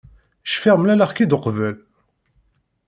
[0.51, 1.75] Cfiɣ mlaleɣ-k-id uqbel.